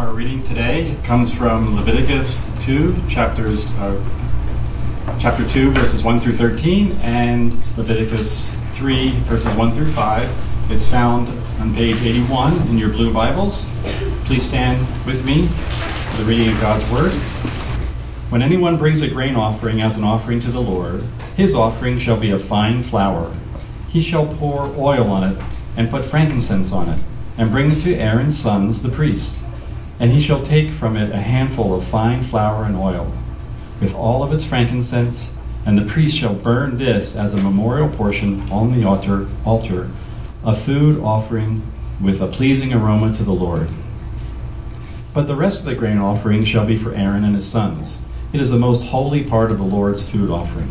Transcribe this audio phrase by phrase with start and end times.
[0.00, 4.02] Our reading today comes from Leviticus 2, chapters, uh,
[5.20, 10.70] chapter 2, verses 1 through 13, and Leviticus 3, verses 1 through 5.
[10.72, 11.28] It's found
[11.60, 13.66] on page 81 in your blue Bibles.
[14.24, 17.12] Please stand with me for the reading of God's Word.
[18.30, 21.02] When anyone brings a grain offering as an offering to the Lord,
[21.36, 23.36] his offering shall be of fine flour.
[23.88, 25.42] He shall pour oil on it
[25.76, 27.00] and put frankincense on it,
[27.36, 29.42] and bring it to Aaron's sons, the priests.
[30.00, 33.12] And he shall take from it a handful of fine flour and oil,
[33.80, 35.32] with all of its frankincense,
[35.64, 39.90] and the priest shall burn this as a memorial portion on the altar, altar,
[40.42, 41.62] a food offering
[42.00, 43.68] with a pleasing aroma to the Lord.
[45.12, 48.00] But the rest of the grain offering shall be for Aaron and his sons.
[48.32, 50.68] It is the most holy part of the Lord's food offering.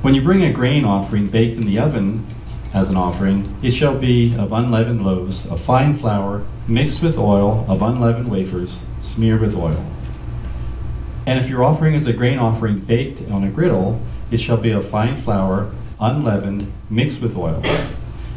[0.00, 2.26] When you bring a grain offering baked in the oven
[2.74, 7.66] as an offering, it shall be of unleavened loaves, of fine flour, mixed with oil,
[7.68, 9.84] of unleavened wafers, smeared with oil.
[11.26, 14.70] And if your offering is a grain offering baked on a griddle, it shall be
[14.70, 15.70] of fine flour,
[16.00, 17.62] unleavened, mixed with oil.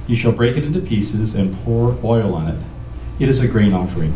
[0.07, 2.59] You shall break it into pieces and pour oil on it.
[3.19, 4.13] It is a grain offering.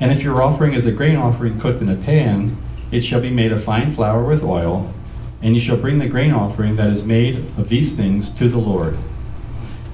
[0.00, 2.56] And if your offering is a grain offering cooked in a pan,
[2.92, 4.92] it shall be made of fine flour with oil,
[5.46, 8.58] and you shall bring the grain offering that is made of these things to the
[8.58, 8.98] Lord.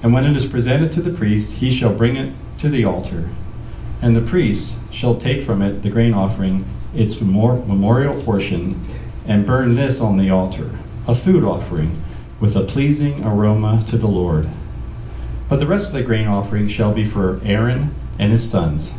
[0.01, 3.29] And when it is presented to the priest, he shall bring it to the altar.
[4.01, 8.81] And the priest shall take from it the grain offering, its memorial portion,
[9.27, 10.71] and burn this on the altar,
[11.07, 12.01] a food offering,
[12.39, 14.49] with a pleasing aroma to the Lord.
[15.49, 18.93] But the rest of the grain offering shall be for Aaron and his sons.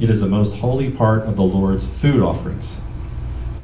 [0.00, 2.78] It is the most holy part of the Lord's food offerings.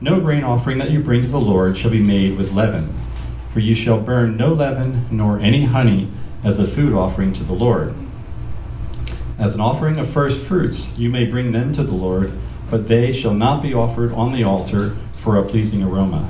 [0.00, 2.94] No grain offering that you bring to the Lord shall be made with leaven,
[3.52, 6.08] for you shall burn no leaven nor any honey
[6.44, 7.94] as a food offering to the Lord.
[9.40, 12.32] As an offering of first fruits, you may bring them to the Lord,
[12.70, 16.28] but they shall not be offered on the altar for a pleasing aroma.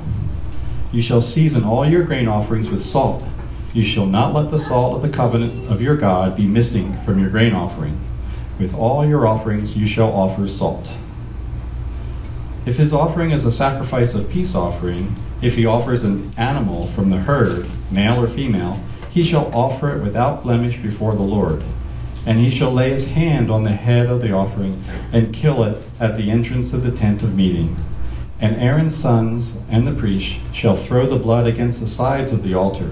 [0.91, 3.23] You shall season all your grain offerings with salt.
[3.71, 7.19] You shall not let the salt of the covenant of your God be missing from
[7.19, 7.99] your grain offering.
[8.57, 10.91] With all your offerings you shall offer salt.
[12.69, 17.09] If his offering is a sacrifice of peace offering, if he offers an animal from
[17.09, 21.63] the herd, male or female, he shall offer it without blemish before the Lord.
[22.27, 25.81] And he shall lay his hand on the head of the offering and kill it
[25.99, 27.75] at the entrance of the tent of meeting.
[28.39, 32.53] And Aaron's sons and the priest shall throw the blood against the sides of the
[32.53, 32.91] altar.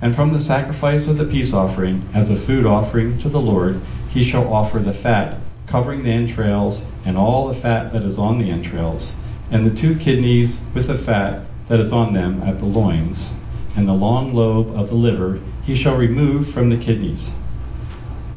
[0.00, 3.82] And from the sacrifice of the peace offering, as a food offering to the Lord,
[4.08, 8.38] he shall offer the fat covering the entrails and all the fat that is on
[8.38, 9.14] the entrails,
[9.50, 13.30] and the two kidneys with the fat that is on them at the loins,
[13.76, 17.30] and the long lobe of the liver he shall remove from the kidneys.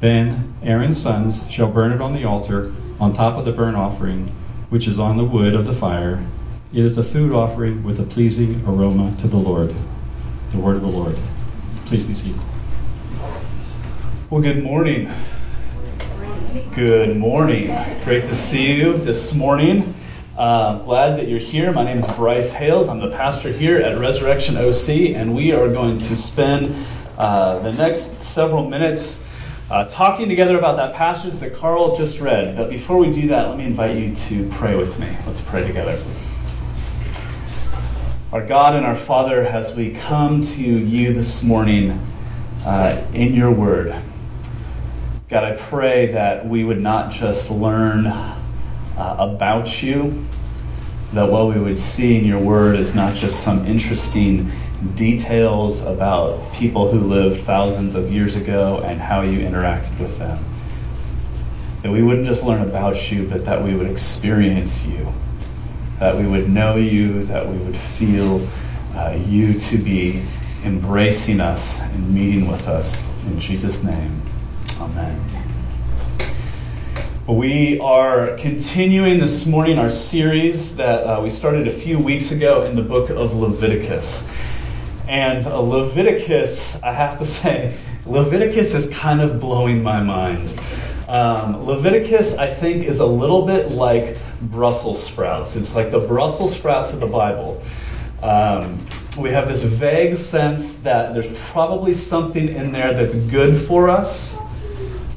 [0.01, 4.27] Then Aaron's sons shall burn it on the altar on top of the burnt offering,
[4.69, 6.25] which is on the wood of the fire.
[6.73, 9.75] It is a food offering with a pleasing aroma to the Lord.
[10.51, 11.17] The word of the Lord.
[11.85, 12.41] Please be seated.
[14.29, 15.11] Well, good morning.
[16.51, 17.67] Good morning.
[18.03, 19.95] Great to see you this morning.
[20.37, 21.71] Uh, glad that you're here.
[21.71, 22.89] My name is Bryce Hales.
[22.89, 26.75] I'm the pastor here at Resurrection OC, and we are going to spend
[27.17, 29.23] uh, the next several minutes
[29.69, 32.57] uh, talking together about that passage that Carl just read.
[32.57, 35.15] But before we do that, let me invite you to pray with me.
[35.25, 36.03] Let's pray together.
[38.33, 42.05] Our God and our Father, as we come to you this morning
[42.65, 44.03] uh, in your word,
[45.31, 48.35] God, I pray that we would not just learn uh,
[49.17, 50.25] about you,
[51.13, 54.51] that what we would see in your word is not just some interesting
[54.95, 60.43] details about people who lived thousands of years ago and how you interacted with them.
[61.83, 65.13] That we wouldn't just learn about you, but that we would experience you,
[65.99, 68.45] that we would know you, that we would feel
[68.95, 70.25] uh, you to be
[70.65, 73.07] embracing us and meeting with us.
[73.27, 74.21] In Jesus' name.
[74.81, 75.21] Amen.
[77.27, 82.63] We are continuing this morning our series that uh, we started a few weeks ago
[82.63, 84.27] in the book of Leviticus.
[85.07, 87.77] And uh, Leviticus, I have to say,
[88.07, 90.59] Leviticus is kind of blowing my mind.
[91.07, 95.55] Um, Leviticus, I think, is a little bit like Brussels sprouts.
[95.55, 97.61] It's like the Brussels sprouts of the Bible.
[98.23, 98.83] Um,
[99.19, 104.35] we have this vague sense that there's probably something in there that's good for us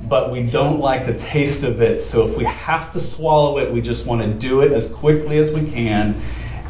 [0.09, 2.01] but we don't like the taste of it.
[2.01, 5.39] So if we have to swallow it, we just want to do it as quickly
[5.39, 6.21] as we can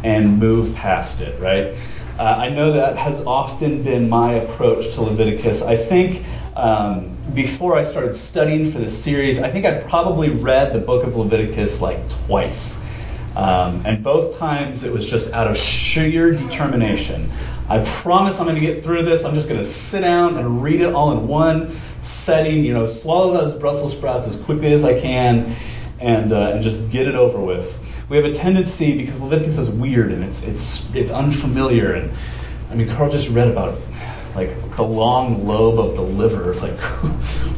[0.02, 1.76] and move past it, right?
[2.19, 5.62] Uh, I know that has often been my approach to Leviticus.
[5.62, 6.25] I think
[6.56, 11.04] um, before I started studying for this series, I think I'd probably read the book
[11.04, 12.81] of Leviticus like twice.
[13.34, 17.32] Um, and both times it was just out of sheer determination.
[17.69, 19.25] I promise I'm going to get through this.
[19.25, 22.87] I'm just going to sit down and read it all in one setting, you know,
[22.87, 25.56] swallow those Brussels sprouts as quickly as I can
[25.99, 27.81] and, uh, and just get it over with.
[28.11, 32.12] We have a tendency, because Leviticus is weird and it's, it's, it's unfamiliar, and
[32.70, 33.78] I mean, Carl just read about
[34.34, 36.55] like the long lobe of the liver.
[36.64, 36.78] Like,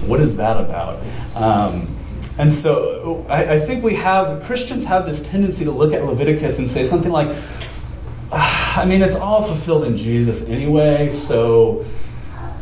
[0.03, 1.03] what is that about?
[1.35, 1.97] Um,
[2.39, 6.59] and so I, I, think we have, Christians have this tendency to look at Leviticus
[6.59, 7.35] and say something like,
[8.77, 11.85] I mean, it's all fulfilled in Jesus anyway, so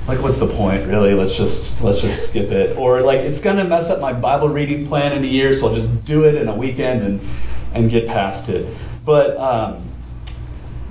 [0.06, 3.56] like what's the point really let's just let's just skip it or like it's going
[3.56, 6.34] to mess up my bible reading plan in a year so i'll just do it
[6.34, 7.26] in a weekend and
[7.72, 8.69] and get past it
[9.05, 9.82] but um,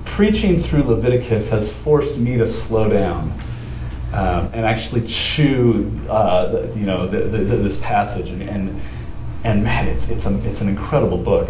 [0.06, 3.32] preaching through Leviticus has forced me to slow down
[4.14, 8.30] um, and actually chew, uh, the, you know, the, the, this passage.
[8.30, 8.82] And, and,
[9.44, 11.50] and, man, it's, it's, a, it's an incredible book.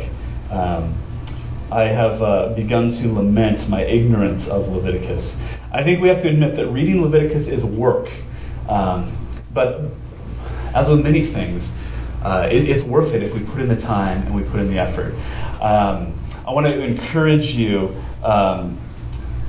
[0.49, 0.95] Um,
[1.73, 5.41] I have uh, begun to lament my ignorance of Leviticus.
[5.71, 8.11] I think we have to admit that reading Leviticus is work.
[8.69, 9.11] Um,
[9.55, 9.81] but
[10.75, 11.73] as with many things,
[12.21, 14.69] uh, it, it's worth it if we put in the time and we put in
[14.69, 15.15] the effort.
[15.59, 16.13] Um,
[16.45, 17.95] I want to encourage you.
[18.21, 18.77] Um,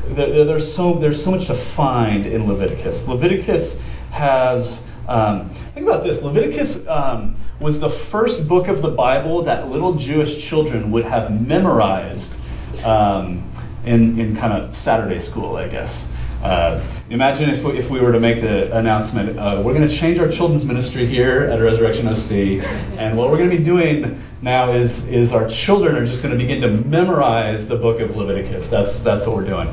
[0.07, 3.07] there, there's, so, there's so much to find in Leviticus.
[3.07, 3.83] Leviticus
[4.13, 9.69] has, um, think about this Leviticus um, was the first book of the Bible that
[9.69, 12.41] little Jewish children would have memorized
[12.85, 13.49] um,
[13.85, 16.11] in, in kind of Saturday school, I guess.
[16.43, 19.95] Uh, imagine if we, if we were to make the announcement, uh, we're going to
[19.95, 22.63] change our children's ministry here at Resurrection OC,
[22.99, 26.37] and what we're going to be doing now is, is our children are just going
[26.37, 28.69] to begin to memorize the book of Leviticus.
[28.69, 29.69] That's, that's what we're doing.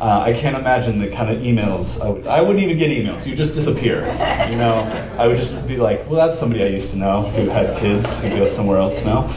[0.00, 2.00] Uh, I can't imagine the kind of emails.
[2.00, 3.26] I, would, I wouldn't even get emails.
[3.26, 4.00] You just disappear.
[4.48, 4.80] You know,
[5.18, 8.08] I would just be like, well, that's somebody I used to know who had kids
[8.20, 9.30] who go somewhere else now.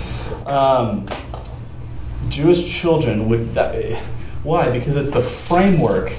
[0.46, 1.06] Um,
[2.30, 3.54] Jewish children would.
[3.56, 3.76] That,
[4.44, 4.70] why?
[4.70, 6.14] Because it's the framework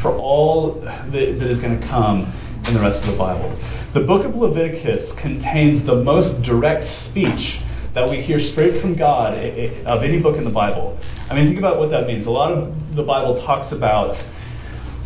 [0.00, 2.32] for all that, that is going to come
[2.66, 3.54] in the rest of the Bible.
[3.92, 7.60] The book of Leviticus contains the most direct speech
[7.94, 10.98] that we hear straight from God of any book in the Bible.
[11.28, 12.26] I mean, think about what that means.
[12.26, 14.22] A lot of the Bible talks about,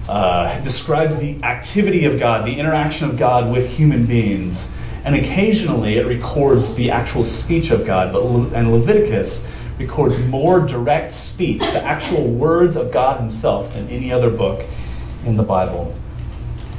[0.09, 4.71] uh, describes the activity of God, the interaction of God with human beings,
[5.05, 8.13] and occasionally it records the actual speech of God.
[8.13, 8.23] But
[8.55, 9.47] and Leviticus
[9.79, 14.65] records more direct speech, the actual words of God Himself, than any other book
[15.25, 15.95] in the Bible.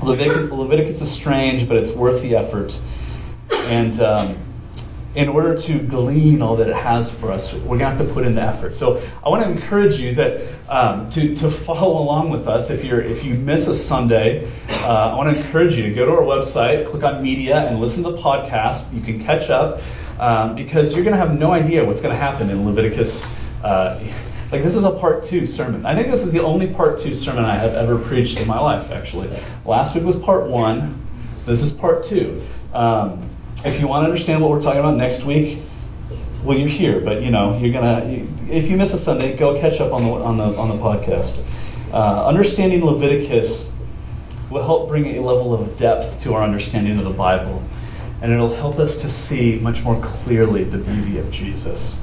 [0.03, 2.79] Leviticus, Leviticus is strange, but it's worth the effort.
[3.67, 4.37] And um,
[5.15, 8.13] in order to glean all that it has for us, we're going to have to
[8.13, 8.75] put in the effort.
[8.75, 12.69] So I want to encourage you that um, to, to follow along with us.
[12.69, 16.05] If you're if you miss a Sunday, uh, I want to encourage you to go
[16.05, 18.93] to our website, click on media, and listen to the podcast.
[18.93, 19.81] You can catch up
[20.19, 23.25] um, because you're going to have no idea what's going to happen in Leviticus.
[23.63, 23.99] Uh,
[24.51, 25.85] like this is a part two sermon.
[25.85, 28.59] I think this is the only part two sermon I have ever preached in my
[28.59, 28.91] life.
[28.91, 29.29] Actually,
[29.65, 31.01] last week was part one.
[31.45, 32.41] This is part two.
[32.73, 33.29] Um,
[33.65, 35.59] if you want to understand what we're talking about next week,
[36.43, 38.05] well, you're here, but you know, you're gonna.
[38.47, 41.43] If you miss a Sunday, go catch up on the on the on the podcast.
[41.91, 43.73] Uh, understanding Leviticus
[44.51, 47.63] will help bring a level of depth to our understanding of the Bible,
[48.21, 51.99] and it'll help us to see much more clearly the beauty of Jesus.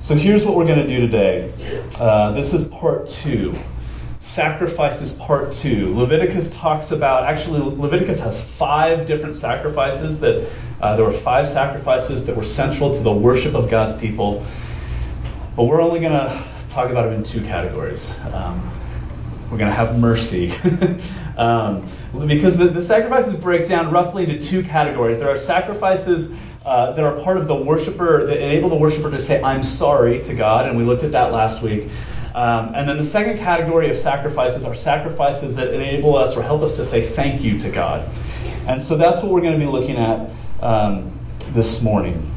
[0.00, 1.52] So here's what we're going to do today.
[1.98, 3.56] Uh, this is part two
[4.36, 5.94] sacrifices part two.
[5.94, 10.46] Leviticus talks about, actually, Leviticus has five different sacrifices that
[10.82, 14.44] uh, there were five sacrifices that were central to the worship of God's people.
[15.56, 18.14] But we're only going to talk about them in two categories.
[18.34, 18.70] Um,
[19.50, 20.52] we're going to have mercy.
[21.38, 21.88] um,
[22.26, 25.18] because the, the, sacrifices break down roughly into two categories.
[25.18, 26.34] There are sacrifices
[26.66, 30.22] uh, that are part of the worshiper, that enable the worshiper to say, I'm sorry
[30.24, 31.88] to God, and we looked at that last week.
[32.36, 36.60] Um, and then the second category of sacrifices are sacrifices that enable us or help
[36.60, 38.06] us to say thank you to God.
[38.66, 41.18] And so that's what we're going to be looking at um,
[41.54, 42.30] this morning.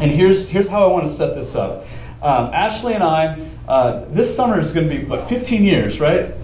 [0.00, 1.86] And here's, here's how I want to set this up.
[2.22, 6.34] Um, Ashley and I, uh, this summer is going to be, what, 15 years, right?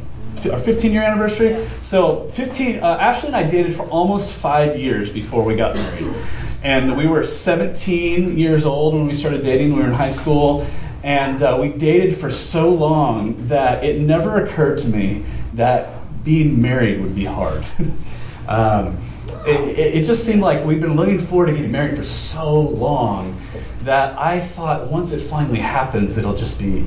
[0.49, 1.69] Our 15 year anniversary.
[1.83, 6.15] So 15, uh, Ashley and I dated for almost five years before we got married.
[6.62, 9.75] And we were 17 years old when we started dating.
[9.75, 10.65] We were in high school.
[11.02, 16.61] And uh, we dated for so long that it never occurred to me that being
[16.61, 17.64] married would be hard.
[18.49, 18.99] um,
[19.47, 23.40] it, it, just seemed like we've been looking forward to getting married for so long
[23.83, 26.87] that I thought once it finally happens, it'll just be,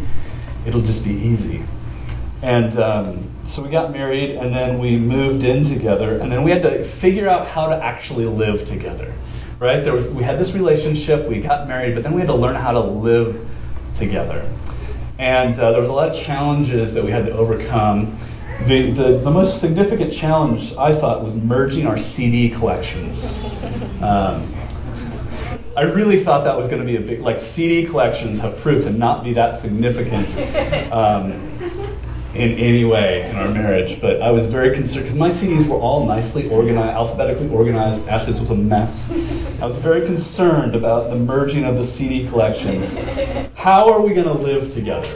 [0.68, 1.64] it'll just be easy.
[2.44, 6.52] And um, so we got married and then we moved in together and then we
[6.52, 9.14] had to figure out how to actually live together
[9.60, 12.36] right there was we had this relationship we got married but then we had to
[12.36, 13.48] learn how to live
[13.98, 14.50] together.
[15.20, 18.18] And uh, there was a lot of challenges that we had to overcome.
[18.66, 23.40] The, the, the, most significant challenge i thought was merging our cd collections.
[24.02, 24.54] Um,
[25.76, 28.84] I really thought that was going to be a big, like CD collections have proved
[28.84, 30.30] to not be that significant.
[30.94, 31.34] Um,
[32.36, 34.02] in any way in our marriage.
[34.02, 38.08] But I was very concerned because my CDs were all nicely organized, alphabetically organized.
[38.08, 39.12] Ashley's was a mess.
[39.62, 42.96] I was very concerned about the merging of the CD collections.
[43.56, 45.10] How are we going to live together?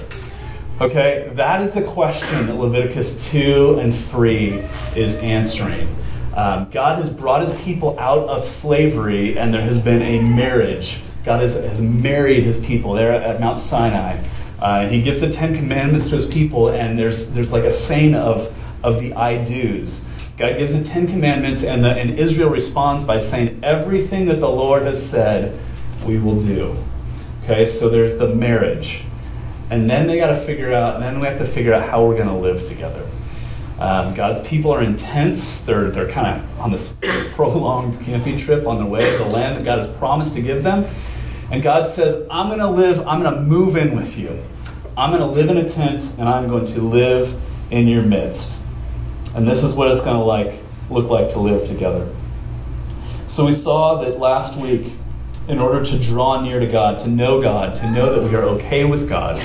[0.79, 4.63] Okay, that is the question that Leviticus 2 and 3
[4.95, 5.87] is answering.
[6.35, 11.01] Um, God has brought his people out of slavery, and there has been a marriage.
[11.25, 14.23] God has, has married his people there at Mount Sinai.
[14.59, 18.15] Uh, he gives the Ten Commandments to his people, and there's, there's like a saying
[18.15, 20.05] of, of the I do's.
[20.37, 24.49] God gives the Ten Commandments, and, the, and Israel responds by saying, Everything that the
[24.49, 25.59] Lord has said,
[26.05, 26.75] we will do.
[27.43, 29.03] Okay, so there's the marriage.
[29.69, 32.15] And then they got to figure out, then we have to figure out how we're
[32.15, 33.07] going to live together.
[33.79, 35.61] Um, God's people are intense.
[35.61, 36.95] They're, they're kind of on this
[37.31, 40.63] prolonged camping trip on the way to the land that God has promised to give
[40.63, 40.85] them.
[41.51, 44.43] And God says, I'm going to live, I'm going to move in with you.
[44.97, 47.39] I'm going to live in a tent and I'm going to live
[47.71, 48.57] in your midst.
[49.35, 52.13] And this is what it's going to like look like to live together.
[53.27, 54.93] So we saw that last week
[55.47, 58.43] in order to draw near to God, to know God, to know that we are
[58.43, 59.39] okay with God,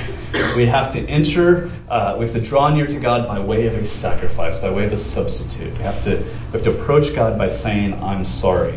[0.56, 3.74] we have to enter, uh, we have to draw near to God by way of
[3.74, 5.72] a sacrifice, by way of a substitute.
[5.74, 8.76] We have to, we have to approach God by saying, I'm sorry.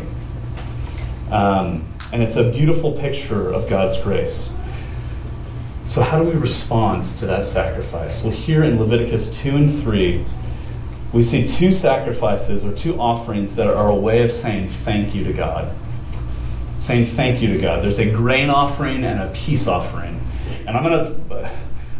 [1.30, 4.50] Um, and it's a beautiful picture of God's grace.
[5.88, 8.22] So, how do we respond to that sacrifice?
[8.22, 10.24] Well, here in Leviticus 2 and 3,
[11.12, 15.24] we see two sacrifices or two offerings that are a way of saying thank you
[15.24, 15.74] to God
[16.86, 17.82] saying thank you to God.
[17.82, 20.20] There's a grain offering and a peace offering.
[20.66, 21.50] And I'm going to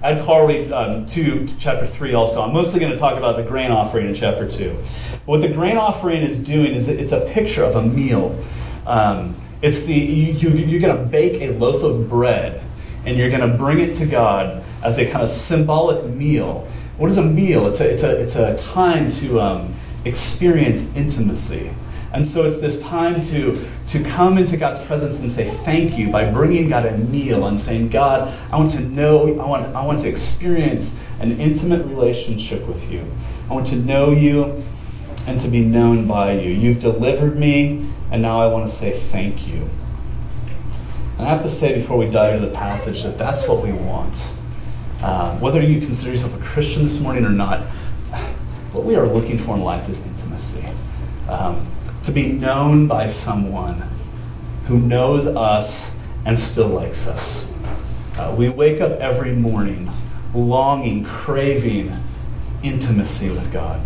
[0.02, 2.42] add Carly um, to chapter 3 also.
[2.42, 4.76] I'm mostly going to talk about the grain offering in chapter 2.
[5.10, 8.38] But what the grain offering is doing is it's a picture of a meal.
[8.86, 12.62] Um, it's the, you, you, you're going to bake a loaf of bread
[13.04, 16.68] and you're going to bring it to God as a kind of symbolic meal.
[16.98, 17.66] What is a meal?
[17.66, 21.70] It's a, it's a, it's a time to um, experience intimacy.
[22.12, 26.10] And so it's this time to, to come into God's presence and say thank you
[26.10, 29.84] by bringing God a meal and saying, God, I want to know, I want, I
[29.84, 33.04] want to experience an intimate relationship with you.
[33.50, 34.64] I want to know you
[35.26, 36.50] and to be known by you.
[36.50, 39.68] You've delivered me, and now I want to say thank you.
[41.18, 43.72] And I have to say before we dive into the passage that that's what we
[43.72, 44.30] want.
[45.02, 47.60] Um, whether you consider yourself a Christian this morning or not,
[48.72, 50.64] what we are looking for in life is intimacy.
[51.28, 51.66] Um,
[52.04, 53.82] to be known by someone
[54.66, 55.94] who knows us
[56.24, 57.50] and still likes us.
[58.18, 59.90] Uh, we wake up every morning
[60.34, 61.96] longing, craving
[62.62, 63.80] intimacy with God.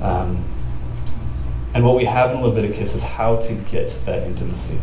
[0.00, 0.44] Um,
[1.76, 4.78] and what we have in Leviticus is how to get that intimacy.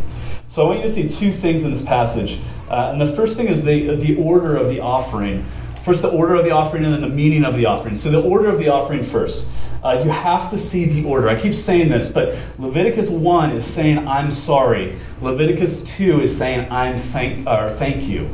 [0.48, 2.40] So I want you to see two things in this passage.
[2.70, 5.44] Uh, and the first thing is the, the order of the offering.
[5.84, 7.98] First, the order of the offering, and then the meaning of the offering.
[7.98, 9.48] So, the order of the offering first.
[9.84, 11.30] Uh, you have to see the order.
[11.30, 14.96] I keep saying this, but Leviticus 1 is saying, I'm sorry.
[15.20, 18.30] Leviticus 2 is saying, I'm thank, or thank you.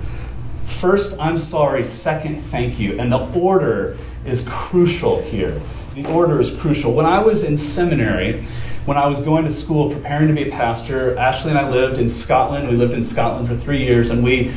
[0.65, 1.85] First, I'm sorry.
[1.85, 2.99] Second, thank you.
[2.99, 5.61] And the order is crucial here.
[5.95, 6.93] The order is crucial.
[6.93, 8.43] When I was in seminary,
[8.85, 11.99] when I was going to school preparing to be a pastor, Ashley and I lived
[11.99, 12.69] in Scotland.
[12.69, 14.51] We lived in Scotland for three years, and we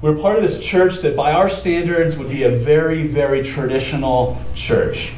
[0.00, 4.40] were part of this church that, by our standards, would be a very, very traditional
[4.54, 5.12] church.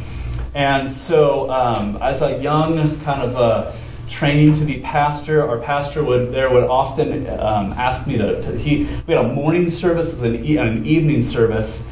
[0.54, 3.72] And so, um, as a young kind of uh,
[4.08, 8.58] training to be pastor, our pastor would there would often um, ask me to, to,
[8.58, 11.88] He we had a morning service and an, an evening service,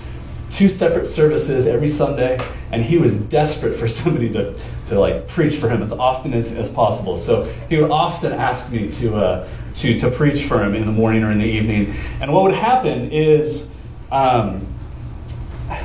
[0.50, 2.38] two separate services every Sunday,
[2.72, 4.54] and he was desperate for somebody to
[4.88, 7.16] to like preach for him as often as, as possible.
[7.16, 9.16] So he would often ask me to.
[9.16, 11.94] Uh, to, to preach for him in the morning or in the evening.
[12.20, 13.70] And what would happen is,
[14.10, 14.66] um,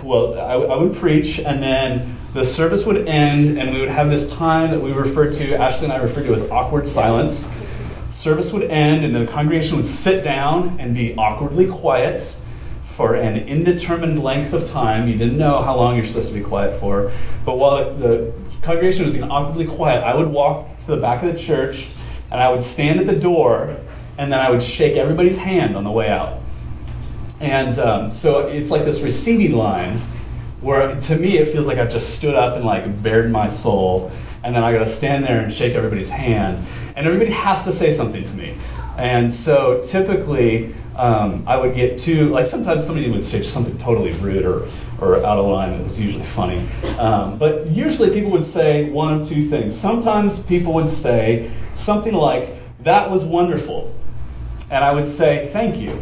[0.03, 4.09] well, I, I would preach, and then the service would end, and we would have
[4.09, 7.47] this time that we refer to, Ashley and I refer to as awkward silence.
[8.09, 12.35] Service would end, and the congregation would sit down and be awkwardly quiet
[12.95, 15.07] for an indeterminate length of time.
[15.07, 17.11] You didn't know how long you're supposed to be quiet for.
[17.45, 21.33] But while the congregation was being awkwardly quiet, I would walk to the back of
[21.33, 21.87] the church
[22.31, 23.77] and I would stand at the door
[24.17, 26.39] and then I would shake everybody's hand on the way out.
[27.39, 29.99] And um, so it's like this receiving line
[30.61, 34.11] where to me it feels like I've just stood up and like bared my soul,
[34.43, 37.73] and then I got to stand there and shake everybody's hand, and everybody has to
[37.73, 38.55] say something to me.
[38.97, 44.11] And so typically, um, I would get to like sometimes somebody would say something totally
[44.13, 44.67] rude or
[44.99, 45.73] or out of line.
[45.73, 49.75] It was usually funny, um, but usually people would say one of two things.
[49.77, 52.49] Sometimes people would say something like,
[52.83, 53.93] "That was wonderful,"
[54.69, 55.99] and I would say, "Thank you."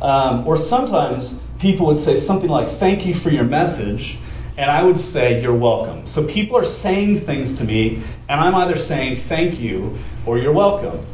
[0.00, 4.18] Um, or sometimes people would say something like, Thank you for your message.
[4.56, 6.06] And I would say, You're welcome.
[6.06, 10.52] So people are saying things to me, and I'm either saying thank you or you're
[10.52, 11.04] welcome.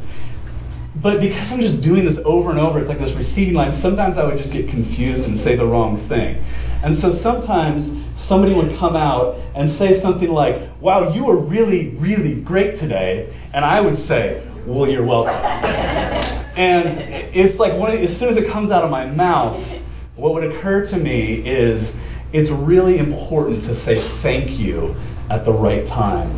[1.01, 4.17] But because I'm just doing this over and over, it's like this receiving line, sometimes
[4.17, 6.43] I would just get confused and say the wrong thing.
[6.81, 11.89] And so sometimes somebody would come out and say something like, Wow, you were really,
[11.89, 13.31] really great today.
[13.53, 15.35] And I would say, Well, you're welcome.
[16.55, 16.97] and
[17.35, 19.63] it's like, when, as soon as it comes out of my mouth,
[20.15, 21.95] what would occur to me is
[22.33, 24.95] it's really important to say thank you
[25.29, 26.29] at the right time.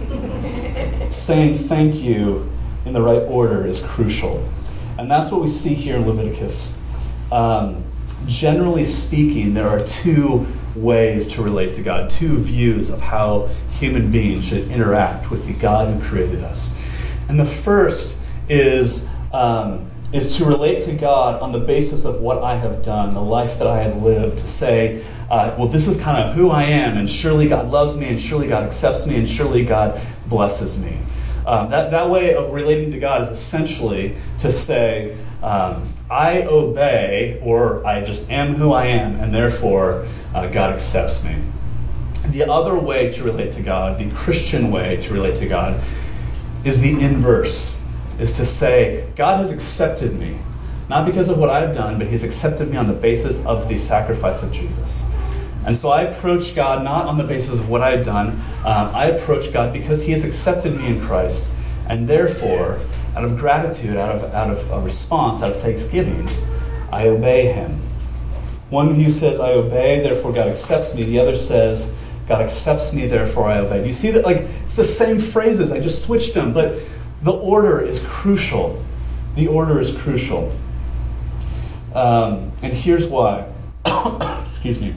[1.12, 2.52] Saying thank you
[2.90, 4.44] in the right order is crucial.
[4.98, 6.76] And that's what we see here in Leviticus.
[7.32, 7.84] Um,
[8.26, 14.12] generally speaking, there are two ways to relate to God, two views of how human
[14.12, 16.76] beings should interact with the God who created us.
[17.28, 18.18] And the first
[18.50, 23.14] is, um, is to relate to God on the basis of what I have done,
[23.14, 26.50] the life that I have lived, to say, uh, well, this is kind of who
[26.50, 30.02] I am, and surely God loves me, and surely God accepts me, and surely God
[30.26, 30.98] blesses me.
[31.50, 37.42] Um, that, that way of relating to God is essentially to say, um, I obey,
[37.44, 41.38] or I just am who I am, and therefore uh, God accepts me.
[42.28, 45.82] The other way to relate to God, the Christian way to relate to God,
[46.64, 47.76] is the inverse,
[48.20, 50.38] is to say, God has accepted me,
[50.88, 53.78] not because of what I've done, but He's accepted me on the basis of the
[53.80, 55.02] sacrifice of Jesus.
[55.66, 58.30] And so I approach God not on the basis of what I've done.
[58.66, 61.52] Um, I approach God because He has accepted me in Christ.
[61.88, 62.80] And therefore,
[63.16, 66.28] out of gratitude, out of, out of a response, out of thanksgiving,
[66.92, 67.82] I obey Him.
[68.70, 71.04] One view says, I obey, therefore God accepts me.
[71.04, 71.94] The other says,
[72.28, 73.86] God accepts me, therefore I obey.
[73.86, 74.24] You see that?
[74.24, 75.72] Like, it's the same phrases.
[75.72, 76.80] I just switched them, but
[77.24, 78.84] the order is crucial.
[79.36, 80.56] The order is crucial.
[81.94, 83.52] Um, and here's why.
[84.46, 84.94] Excuse me.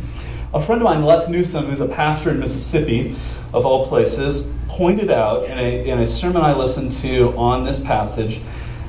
[0.55, 3.17] A friend of mine, Les Newsom, who's a pastor in Mississippi,
[3.55, 7.81] of all places, pointed out in a, in a sermon I listened to on this
[7.81, 8.41] passage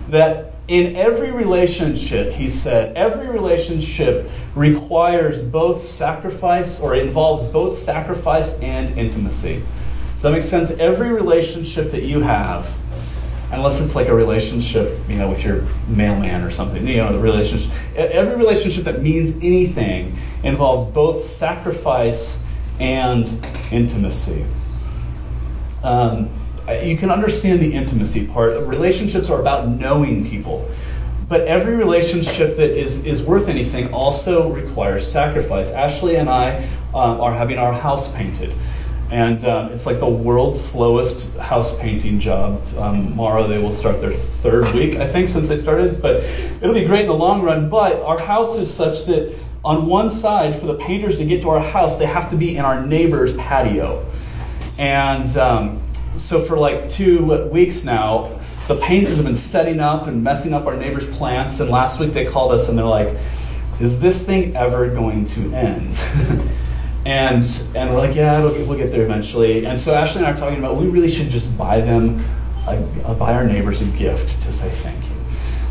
[0.10, 8.58] that in every relationship, he said, every relationship requires both sacrifice or involves both sacrifice
[8.60, 9.63] and intimacy.
[10.13, 10.71] Does that make sense?
[10.71, 12.69] Every relationship that you have,
[13.53, 17.19] unless it's like a relationship, you know, with your mailman or something, you know, the
[17.19, 22.41] relationship, every relationship that means anything involves both sacrifice
[22.79, 23.27] and
[23.71, 24.45] intimacy.
[25.83, 26.29] Um,
[26.83, 28.57] you can understand the intimacy part.
[28.65, 30.69] Relationships are about knowing people.
[31.27, 35.71] But every relationship that is, is worth anything also requires sacrifice.
[35.71, 36.57] Ashley and I
[36.93, 38.53] um, are having our house painted.
[39.13, 42.67] And um, it's like the world's slowest house painting job.
[42.80, 46.02] Um, tomorrow they will start their third week, I think, since they started.
[46.02, 47.69] But it'll be great in the long run.
[47.69, 51.49] But our house is such that on one side, for the painters to get to
[51.52, 54.04] our house, they have to be in our neighbor's patio.
[54.80, 55.84] And um,
[56.17, 60.65] so for like two weeks now, the painters have been setting up and messing up
[60.65, 61.60] our neighbors' plants.
[61.60, 63.15] And last week they called us and they're like,
[63.80, 65.99] "Is this thing ever going to end?"
[67.05, 70.37] and and we're like, "Yeah, we'll get there eventually." And so Ashley and I are
[70.37, 72.23] talking about we really should just buy them,
[72.67, 75.11] a, a, buy our neighbors a gift to say thank you.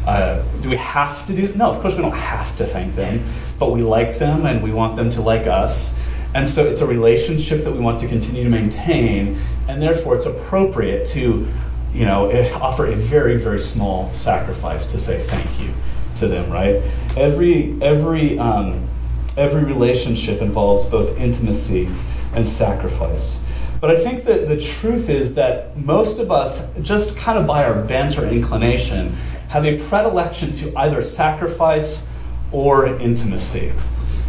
[0.06, 1.54] Uh, do we have to do?
[1.54, 3.24] No, of course we don't have to thank them,
[3.58, 5.94] but we like them and we want them to like us.
[6.34, 10.26] And so it's a relationship that we want to continue to maintain, and therefore it's
[10.26, 11.46] appropriate to,
[11.92, 15.72] you know, offer a very, very small sacrifice to say thank you
[16.18, 16.82] to them, right?
[17.16, 18.88] Every, every, um,
[19.36, 21.88] every relationship involves both intimacy
[22.34, 23.42] and sacrifice.
[23.80, 27.64] But I think that the truth is that most of us, just kind of by
[27.64, 29.16] our bent or inclination,
[29.48, 32.08] have a predilection to either sacrifice
[32.52, 33.72] or intimacy.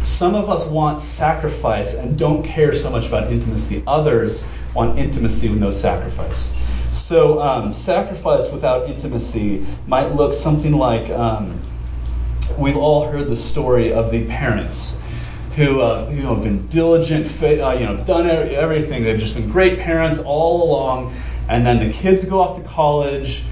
[0.02, 3.82] Some of us want sacrifice and don't care so much about intimacy.
[3.86, 6.52] Others want intimacy with no sacrifice.
[6.92, 11.60] So, um, sacrifice without intimacy might look something like um,
[12.58, 14.98] we've all heard the story of the parents
[15.56, 19.04] who uh, know have been diligent, uh, you know, done everything.
[19.04, 21.14] They've just been great parents all along,
[21.48, 23.44] and then the kids go off to college,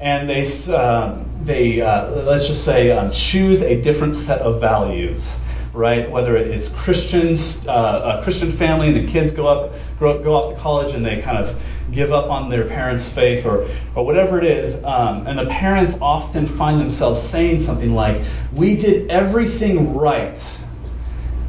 [0.00, 5.38] and they um, they uh, let's just say um, choose a different set of values
[5.72, 6.10] right?
[6.10, 10.54] Whether it's Christians, uh, a Christian family, and the kids go up, grow, go off
[10.54, 11.60] to college, and they kind of
[11.92, 15.98] give up on their parents' faith, or or whatever it is, um, and the parents
[16.00, 18.22] often find themselves saying something like,
[18.52, 20.42] "We did everything right.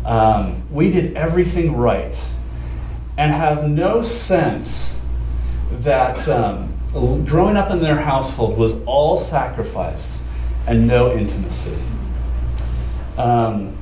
[0.05, 2.19] Um, we did everything right,"
[3.17, 4.97] and have no sense
[5.71, 6.73] that um,
[7.25, 10.21] growing up in their household was all sacrifice
[10.67, 11.77] and no intimacy.
[13.17, 13.77] Um,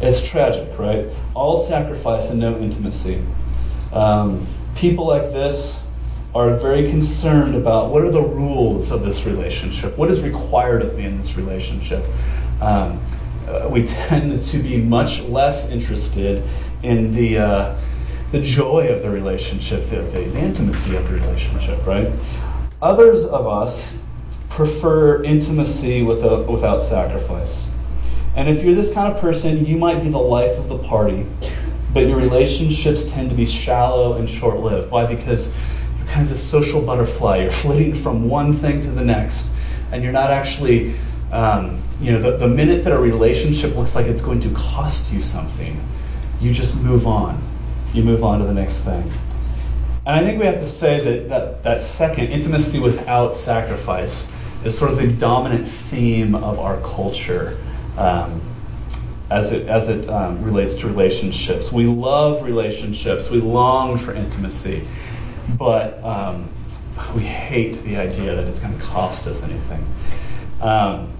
[0.00, 1.06] it's tragic, right?
[1.34, 3.22] All sacrifice and no intimacy.
[3.92, 5.84] Um, people like this
[6.34, 9.96] are very concerned about what are the rules of this relationship?
[9.96, 12.04] What is required of me in this relationship?
[12.60, 13.00] Um,
[13.46, 16.44] uh, we tend to be much less interested
[16.82, 17.80] in the, uh,
[18.30, 22.12] the joy of the relationship, the, the, intimacy of the relationship, right?
[22.82, 23.96] Others of us
[24.50, 27.66] prefer intimacy without, without sacrifice.
[28.36, 31.26] And if you're this kind of person, you might be the life of the party,
[31.92, 34.90] but your relationships tend to be shallow and short lived.
[34.90, 35.06] Why?
[35.06, 35.54] Because
[36.18, 37.42] kind of this social butterfly.
[37.42, 39.50] You're flitting from one thing to the next,
[39.92, 40.96] and you're not actually,
[41.30, 45.12] um, you know, the, the minute that a relationship looks like it's going to cost
[45.12, 45.80] you something,
[46.40, 47.40] you just move on.
[47.94, 49.02] You move on to the next thing.
[50.06, 54.32] And I think we have to say that that, that second, intimacy without sacrifice,
[54.64, 57.60] is sort of the dominant theme of our culture
[57.96, 58.42] um,
[59.30, 61.70] as it, as it um, relates to relationships.
[61.70, 64.84] We love relationships, we long for intimacy,
[65.56, 66.48] but um,
[67.14, 69.86] we hate the idea that it's going to cost us anything.
[70.60, 71.12] Um,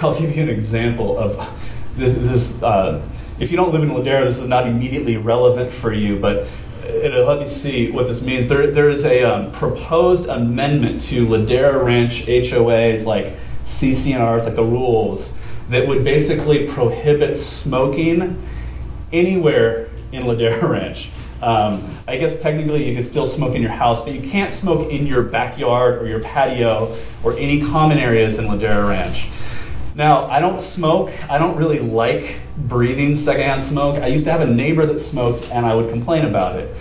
[0.00, 1.36] I'll give you an example of
[1.94, 2.14] this.
[2.14, 3.06] this uh,
[3.38, 6.46] if you don't live in Ladera, this is not immediately relevant for you, but
[6.86, 8.48] it'll help you see what this means.
[8.48, 14.64] There, there is a um, proposed amendment to Ladera Ranch HOA's like CC&Rs, like the
[14.64, 15.36] rules,
[15.70, 18.42] that would basically prohibit smoking
[19.12, 21.10] anywhere in Ladera Ranch.
[21.40, 24.90] Um, I guess technically you can still smoke in your house, but you can't smoke
[24.90, 29.28] in your backyard or your patio or any common areas in Ladera Ranch.
[29.94, 31.12] Now, I don't smoke.
[31.30, 34.02] I don't really like breathing secondhand smoke.
[34.02, 36.74] I used to have a neighbor that smoked, and I would complain about it.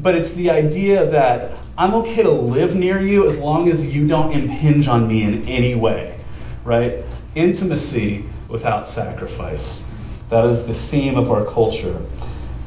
[0.00, 4.06] But it's the idea that I'm okay to live near you as long as you
[4.06, 6.20] don't impinge on me in any way,
[6.62, 7.04] right?
[7.34, 9.82] Intimacy without sacrifice.
[10.28, 12.04] That is the theme of our culture.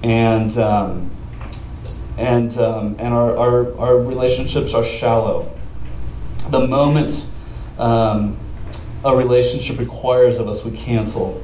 [0.01, 1.11] And, um,
[2.21, 5.51] and, um, and our, our, our relationships are shallow.
[6.49, 7.27] The moment
[7.79, 8.37] um,
[9.03, 11.43] a relationship requires of us, we cancel.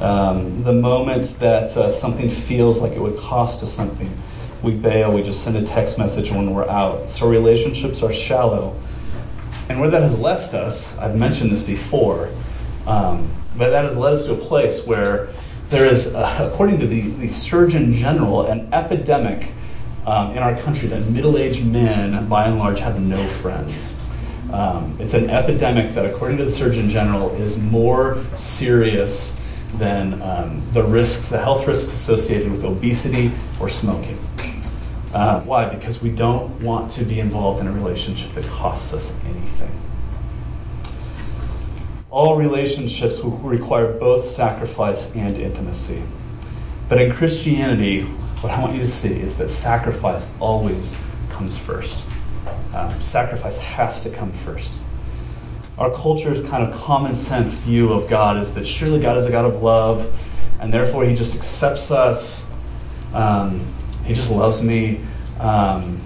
[0.00, 4.16] Um, the moment that uh, something feels like it would cost us something,
[4.62, 7.10] we bail, we just send a text message when we're out.
[7.10, 8.80] So relationships are shallow.
[9.68, 12.30] And where that has left us, I've mentioned this before,
[12.86, 15.28] um, but that has led us to a place where
[15.70, 19.48] there is, uh, according to the, the Surgeon General, an epidemic
[20.08, 23.94] um, in our country that middle aged men, by and large, have no friends.
[24.50, 29.38] Um, it's an epidemic that, according to the Surgeon General, is more serious
[29.74, 34.18] than um, the risks, the health risks associated with obesity or smoking.
[35.12, 35.68] Uh, why?
[35.68, 39.78] Because we don't want to be involved in a relationship that costs us anything.
[42.10, 46.02] All relationships will require both sacrifice and intimacy.
[46.88, 48.08] But in Christianity,
[48.40, 50.96] what I want you to see is that sacrifice always
[51.30, 52.06] comes first.
[52.74, 54.72] Um, sacrifice has to come first.
[55.76, 59.30] Our culture's kind of common sense view of God is that surely God is a
[59.30, 60.12] God of love,
[60.60, 62.46] and therefore He just accepts us.
[63.12, 63.66] Um,
[64.04, 65.00] he just loves me.
[65.38, 66.00] Um,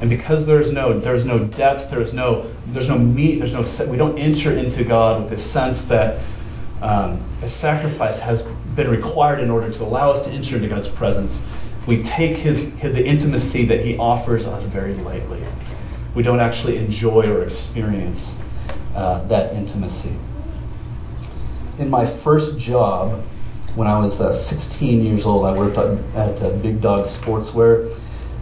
[0.00, 3.96] and because there's no there's no depth, there's no there's no meat, there's no we
[3.96, 6.22] don't enter into God with the sense that
[6.80, 8.46] um, a sacrifice has
[8.76, 11.42] been required in order to allow us to enter into God's presence
[11.86, 15.42] we take his, his, the intimacy that he offers us very lightly.
[16.14, 18.38] We don't actually enjoy or experience
[18.94, 20.14] uh, that intimacy.
[21.78, 23.22] In my first job,
[23.74, 27.96] when I was uh, 16 years old, I worked at, at uh, Big Dog Sportswear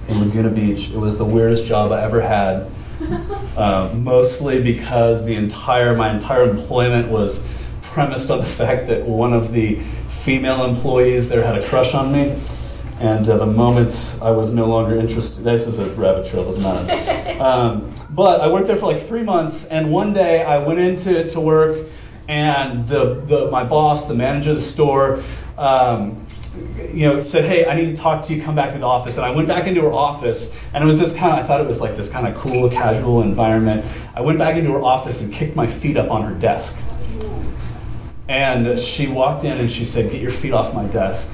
[0.09, 0.91] in Laguna Beach.
[0.91, 2.71] It was the weirdest job I ever had,
[3.57, 7.45] uh, mostly because the entire my entire employment was
[7.83, 9.81] premised on the fact that one of the
[10.25, 12.41] female employees there had a crush on me.
[12.99, 16.63] And uh, the moment I was no longer interested, this is a rabbit trail, doesn't
[16.63, 17.21] matter.
[17.35, 21.29] Um, but I worked there for like three months, and one day I went into
[21.31, 21.89] to work,
[22.29, 25.21] and the, the my boss, the manager of the store,
[25.59, 26.25] um,
[26.93, 28.41] you know, said, "Hey, I need to talk to you.
[28.41, 30.99] Come back to the office." And I went back into her office, and it was
[30.99, 33.85] this kind of—I thought it was like this kind of cool, casual environment.
[34.15, 36.79] I went back into her office and kicked my feet up on her desk.
[38.29, 41.31] And she walked in and she said, Get your feet off my desk.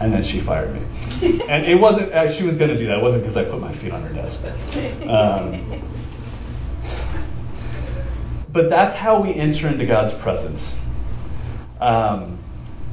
[0.00, 0.80] And then she fired me.
[1.48, 2.98] and it wasn't, uh, she was going to do that.
[2.98, 4.44] It wasn't because I put my feet on her desk.
[5.06, 5.82] Um,
[8.52, 10.78] but that's how we enter into God's presence.
[11.80, 12.38] Um,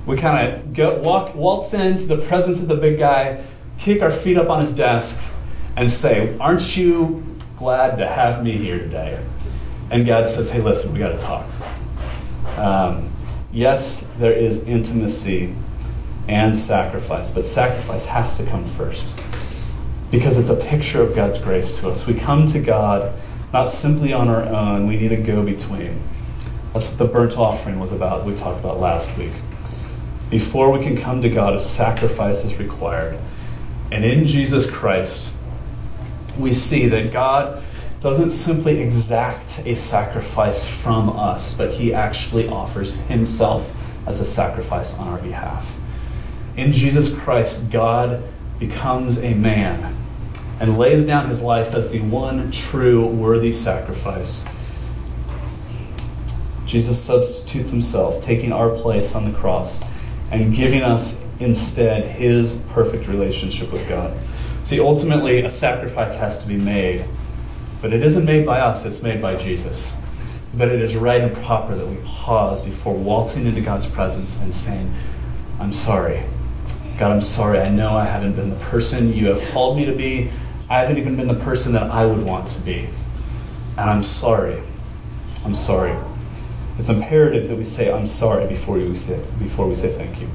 [0.05, 3.43] we kind of go walk, waltz into the presence of the big guy,
[3.77, 5.19] kick our feet up on his desk,
[5.75, 7.23] and say, "Aren't you
[7.57, 9.19] glad to have me here today?"
[9.91, 11.45] And God says, "Hey, listen, we got to talk."
[12.57, 13.09] Um,
[13.51, 15.53] yes, there is intimacy
[16.27, 19.05] and sacrifice, but sacrifice has to come first
[20.12, 22.07] because it's a picture of God's grace to us.
[22.07, 23.13] We come to God
[23.53, 26.01] not simply on our own, we need a go between.
[26.73, 29.31] That's what the burnt offering was about, we talked about last week.
[30.29, 33.17] Before we can come to God, a sacrifice is required.
[33.91, 35.31] And in Jesus Christ,
[36.38, 37.63] we see that God
[38.01, 44.97] doesn't simply exact a sacrifice from us, but he actually offers himself as a sacrifice
[44.97, 45.73] on our behalf.
[46.55, 48.23] In Jesus Christ, God
[48.60, 49.95] becomes a man
[50.60, 54.45] and lays down his life as the one true worthy sacrifice.
[56.65, 59.81] Jesus substitutes himself, taking our place on the cross
[60.31, 64.17] and giving us instead his perfect relationship with God.
[64.63, 67.05] See, ultimately, a sacrifice has to be made,
[67.81, 69.93] but it isn't made by us, it's made by Jesus.
[70.53, 74.55] But it is right and proper that we pause before waltzing into God's presence and
[74.55, 74.93] saying,
[75.59, 76.23] I'm sorry.
[76.97, 77.59] God, I'm sorry.
[77.59, 80.31] I know I haven't been the person you have called me to be.
[80.69, 82.89] I haven't even been the person that I would want to be.
[83.77, 84.61] And I'm sorry.
[85.45, 85.95] I'm sorry.
[86.79, 90.29] It's imperative that we say I'm sorry before we say before we say thank you.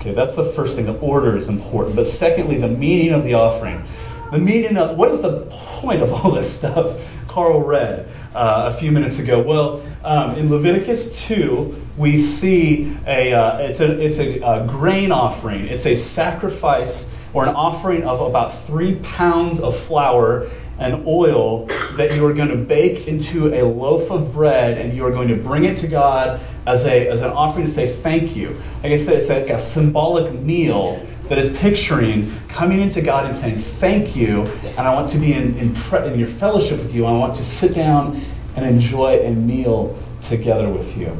[0.00, 0.86] Okay, that's the first thing.
[0.86, 1.96] The order is important.
[1.96, 3.84] But secondly, the meaning of the offering.
[4.32, 6.98] The meaning of what is the point of all this stuff?
[7.28, 9.42] Carl read uh, a few minutes ago.
[9.42, 15.12] Well, um, in Leviticus 2, we see a uh, it's a it's a, a grain
[15.12, 15.66] offering.
[15.66, 21.66] It's a sacrifice or an offering of about three pounds of flour and oil
[21.96, 25.28] that you are going to bake into a loaf of bread and you are going
[25.28, 28.60] to bring it to God as, a, as an offering to say thank you.
[28.82, 33.36] Like I said, it's like a symbolic meal that is picturing coming into God and
[33.36, 34.42] saying thank you,
[34.76, 37.06] and I want to be in, in, pre- in your fellowship with you.
[37.06, 38.22] I want to sit down
[38.56, 41.16] and enjoy a meal together with you.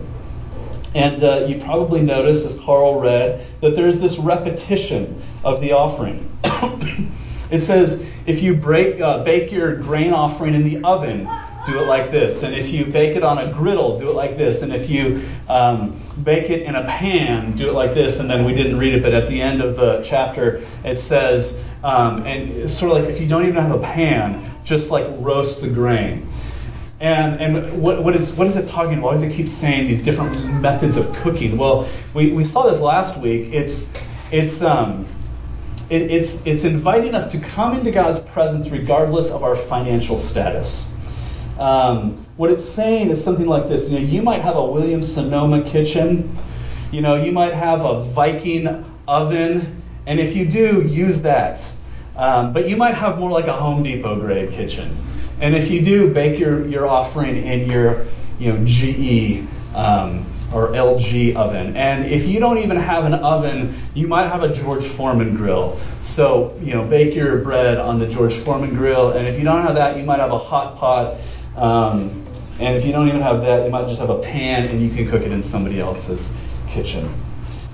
[0.95, 6.29] And uh, you probably noticed, as Carl read, that there's this repetition of the offering.
[7.51, 11.27] it says, if you break, uh, bake your grain offering in the oven,
[11.67, 12.43] do it like this.
[12.43, 14.63] And if you bake it on a griddle, do it like this.
[14.63, 18.19] And if you um, bake it in a pan, do it like this.
[18.19, 21.63] And then we didn't read it, but at the end of the chapter, it says,
[21.85, 25.07] um, and it's sort of like if you don't even have a pan, just like
[25.19, 26.29] roast the grain.
[27.01, 29.07] And, and what, what, is, what is it talking about?
[29.07, 31.57] Why does it keep saying these different methods of cooking?
[31.57, 33.53] Well, we, we saw this last week.
[33.53, 33.91] It's,
[34.31, 35.05] it's, um,
[35.91, 40.92] it, it's, it's inviting us to come into God's presence regardless of our financial status.
[41.63, 43.89] Um, what it's saying is something like this.
[43.89, 46.37] You know, you might have a Williams Sonoma kitchen.
[46.91, 51.65] You know, you might have a Viking oven, and if you do, use that.
[52.17, 54.97] Um, but you might have more like a Home Depot grade kitchen.
[55.41, 58.07] And if you do, bake your, your offering in your
[58.41, 59.47] you know, GE
[59.77, 61.77] um, or LG oven.
[61.77, 65.81] And if you don't even have an oven, you might have a George Foreman grill.
[66.01, 69.13] So, you know, bake your bread on the George Foreman grill.
[69.13, 71.19] And if you don't have that, you might have a hot pot.
[71.57, 72.25] Um,
[72.59, 74.91] and if you don't even have that, you might just have a pan and you
[74.91, 76.35] can cook it in somebody else's
[76.69, 77.13] kitchen.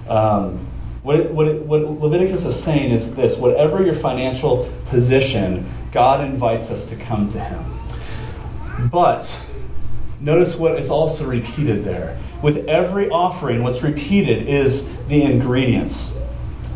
[0.09, 0.67] Um,
[1.03, 6.23] what, it, what, it, what Leviticus is saying is this whatever your financial position, God
[6.23, 7.79] invites us to come to Him.
[8.91, 9.43] But
[10.21, 12.19] notice what is also repeated there.
[12.43, 16.15] With every offering, what's repeated is the ingredients.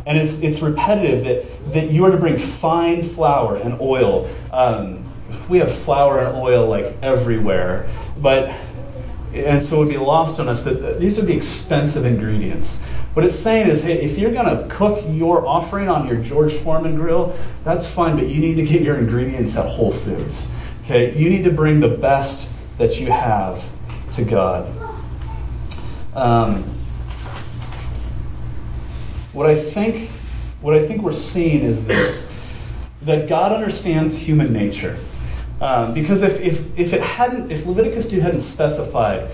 [0.06, 4.28] And it's, it's repetitive that, that you are to bring fine flour and oil.
[4.52, 5.01] Um,
[5.48, 8.54] we have flour and oil like everywhere, but
[9.34, 12.82] and so it would be lost on us that these are the expensive ingredients.
[13.14, 16.54] What it's saying is, hey, if you're going to cook your offering on your George
[16.54, 20.50] Foreman grill, that's fine, but you need to get your ingredients at Whole Foods.
[20.84, 23.64] Okay, you need to bring the best that you have
[24.14, 24.66] to God.
[26.14, 26.64] Um,
[29.32, 30.10] what I think,
[30.60, 32.30] what I think we're seeing is this:
[33.02, 34.98] that God understands human nature.
[35.62, 39.30] Um, because if, if, if it hadn't, if Leviticus 2 hadn't specified,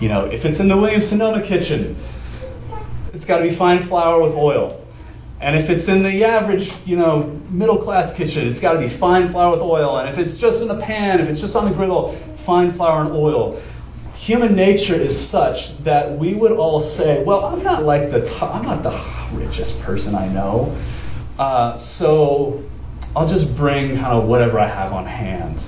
[0.00, 1.96] you know, if it's in the Williams Sonoma kitchen,
[3.12, 4.80] it's got to be fine flour with oil.
[5.40, 8.88] And if it's in the average, you know, middle class kitchen, it's got to be
[8.88, 9.98] fine flour with oil.
[9.98, 13.02] And if it's just in a pan, if it's just on the griddle, fine flour
[13.02, 13.60] and oil.
[14.14, 18.62] human nature is such that we would all say, "Well, I'm not like the I'm
[18.62, 19.02] not the
[19.36, 20.74] richest person I know,
[21.38, 22.62] uh, so
[23.16, 25.62] I'll just bring kind of whatever I have on hand."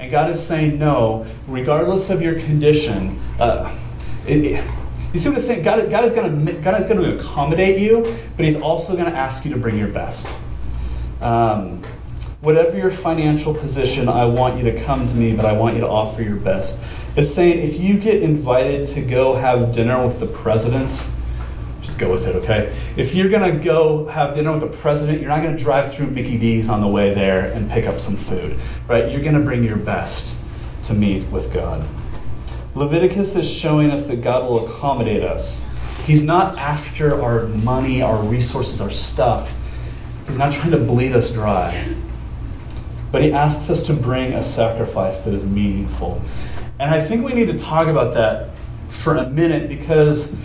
[0.00, 3.74] And God is saying, "No, regardless of your condition." Uh,
[4.26, 4.64] it, it,
[5.12, 5.62] you see what I'm saying?
[5.62, 8.02] God, God is going to God is going to accommodate you,
[8.36, 10.28] but He's also going to ask you to bring your best.
[11.20, 11.82] Um,
[12.40, 15.80] whatever your financial position, I want you to come to me, but I want you
[15.80, 16.80] to offer your best.
[17.16, 20.90] It's saying if you get invited to go have dinner with the president,
[21.88, 22.76] just go with it, okay?
[22.98, 26.36] If you're to go have dinner with the president, you're not to drive through Mickey
[26.36, 29.10] D's on the way there and pick up some food, right?
[29.10, 30.36] You're to bring your best
[30.84, 31.88] to meet with God.
[32.74, 35.64] Leviticus is showing us that God will accommodate us.
[36.04, 39.56] He's not after our money, our resources, our stuff.
[40.26, 41.94] He's not trying to bleed us dry.
[43.10, 46.20] But he asks us to bring a sacrifice that is meaningful.
[46.78, 48.50] And I think we need to talk about that
[48.90, 50.36] for a minute because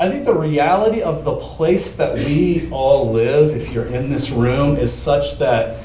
[0.00, 4.30] I think the reality of the place that we all live, if you're in this
[4.30, 5.82] room, is such that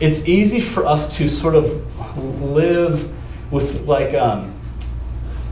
[0.00, 3.12] it's easy for us to sort of live
[3.52, 4.58] with like um,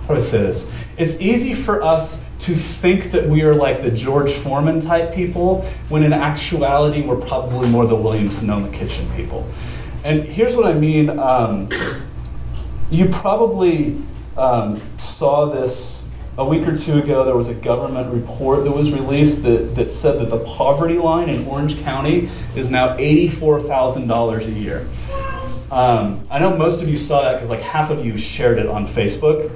[0.06, 0.72] how do I say this?
[0.96, 5.66] It's easy for us to think that we are like the George Foreman type people,
[5.90, 9.46] when in actuality we're probably more the Williams Sonoma kitchen people.
[10.04, 11.10] And here's what I mean.
[11.18, 11.68] Um,
[12.90, 14.02] you probably
[14.38, 15.99] um, saw this
[16.38, 17.24] a week or two ago.
[17.24, 21.28] There was a government report that was released that, that said that the poverty line
[21.28, 24.88] in Orange County is now $84,000 a year.
[25.70, 28.66] Um, I know most of you saw that because like half of you shared it
[28.66, 29.50] on Facebook.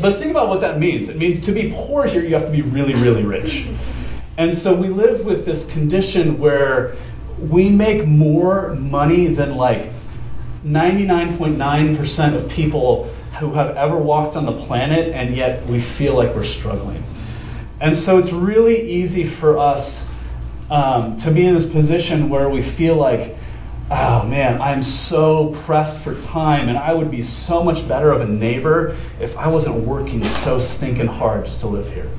[0.00, 1.08] But think about what that means.
[1.08, 3.68] It means to be poor here, you have to be really, really rich.
[4.36, 6.96] And so we live with this condition where
[7.38, 9.92] we make more money than like
[10.64, 16.34] 99.9% of people who have ever walked on the planet, and yet we feel like
[16.34, 17.02] we're struggling.
[17.80, 20.06] And so it's really easy for us
[20.70, 23.36] um, to be in this position where we feel like
[23.90, 28.20] oh man, I'm so pressed for time, and I would be so much better of
[28.20, 32.10] a neighbor if I wasn't working so stinking hard just to live here.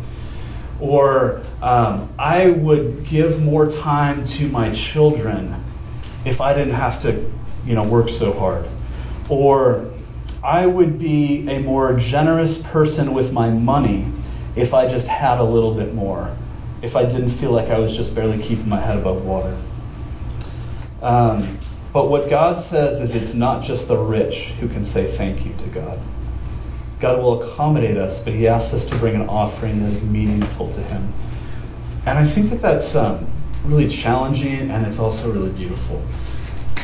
[0.79, 5.63] Or um, I would give more time to my children
[6.25, 7.31] if I didn't have to,
[7.65, 8.65] you know, work so hard.
[9.29, 9.91] Or
[10.45, 14.11] I would be a more generous person with my money
[14.55, 16.37] if I just had a little bit more.
[16.83, 19.57] If I didn't feel like I was just barely keeping my head above water.
[21.01, 21.57] Um,
[21.91, 25.53] but what God says is it's not just the rich who can say thank you
[25.63, 25.99] to God.
[26.99, 30.71] God will accommodate us, but He asks us to bring an offering that is meaningful
[30.73, 31.11] to Him.
[32.05, 33.27] And I think that that's um,
[33.63, 36.05] really challenging and it's also really beautiful.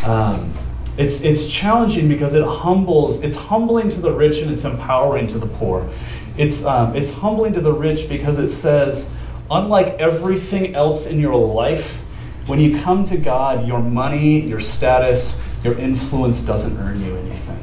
[0.03, 0.51] Um,
[0.97, 5.37] it's, it's challenging because it humbles, it's humbling to the rich and it's empowering to
[5.37, 5.89] the poor.
[6.37, 9.09] It's, um, it's humbling to the rich because it says,
[9.49, 12.01] unlike everything else in your life,
[12.47, 17.59] when you come to God, your money, your status, your influence doesn't earn you anything.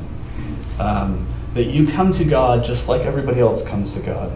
[0.78, 4.32] Um, that you come to God just like everybody else comes to God.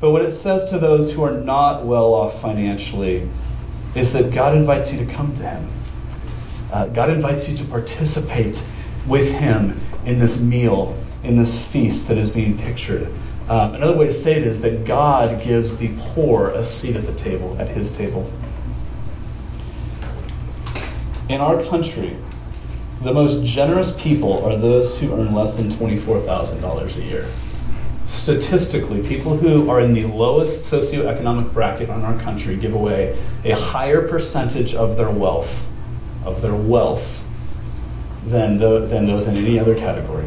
[0.00, 3.28] But what it says to those who are not well off financially
[3.94, 5.68] is that God invites you to come to Him.
[6.72, 8.62] Uh, God invites you to participate
[9.06, 13.12] with Him in this meal, in this feast that is being pictured.
[13.48, 17.06] Um, another way to say it is that God gives the poor a seat at
[17.06, 18.30] the table, at His table.
[21.28, 22.16] In our country,
[23.02, 27.26] the most generous people are those who earn less than $24,000 a year.
[28.06, 33.52] Statistically, people who are in the lowest socioeconomic bracket in our country give away a
[33.52, 35.64] higher percentage of their wealth,
[36.24, 37.24] of their wealth,
[38.24, 40.26] than, the, than those in any other category.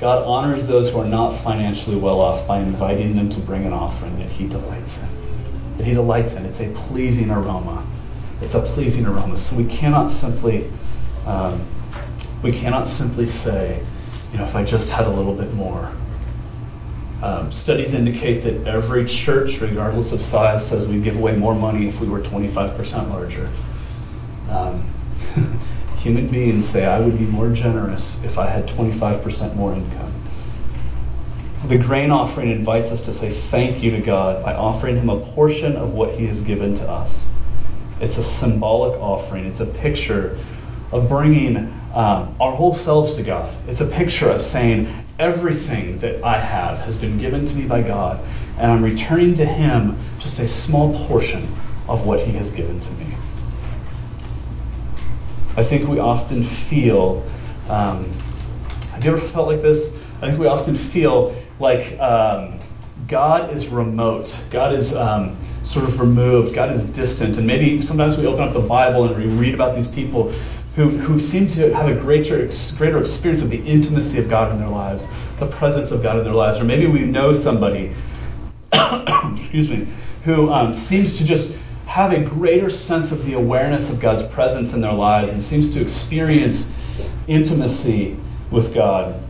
[0.00, 3.72] God honors those who are not financially well off by inviting them to bring an
[3.72, 5.08] offering that He delights in.
[5.78, 6.44] That He delights in.
[6.44, 7.86] It's a pleasing aroma
[8.40, 9.38] it's a pleasing aroma.
[9.38, 10.70] So we cannot simply,
[11.26, 11.64] um,
[12.42, 13.82] we cannot simply say,
[14.32, 15.92] you know, if I just had a little bit more.
[17.22, 21.88] Um, studies indicate that every church, regardless of size, says we'd give away more money
[21.88, 23.50] if we were 25% larger.
[24.50, 24.84] Um,
[25.98, 30.12] human beings say, I would be more generous if I had 25% more income.
[31.66, 35.18] The grain offering invites us to say thank you to God by offering Him a
[35.18, 37.28] portion of what He has given to us.
[38.00, 39.46] It's a symbolic offering.
[39.46, 40.38] It's a picture
[40.92, 41.56] of bringing
[41.94, 43.52] um, our whole selves to God.
[43.66, 47.82] It's a picture of saying, everything that I have has been given to me by
[47.82, 48.20] God,
[48.58, 51.42] and I'm returning to Him just a small portion
[51.88, 53.06] of what He has given to me.
[55.56, 57.24] I think we often feel.
[57.70, 58.04] Um,
[58.90, 59.96] have you ever felt like this?
[60.20, 62.58] I think we often feel like um,
[63.08, 64.38] God is remote.
[64.50, 66.54] God is um, sort of removed.
[66.54, 67.38] God is distant.
[67.38, 70.30] And maybe sometimes we open up the Bible and we read about these people
[70.74, 74.58] who, who seem to have a greater, greater experience of the intimacy of God in
[74.58, 76.58] their lives, the presence of God in their lives.
[76.58, 77.94] Or maybe we know somebody,
[78.72, 79.88] excuse me,
[80.24, 81.56] who um, seems to just
[81.86, 85.72] have a greater sense of the awareness of God's presence in their lives and seems
[85.74, 86.72] to experience
[87.26, 88.18] intimacy
[88.50, 89.20] with God.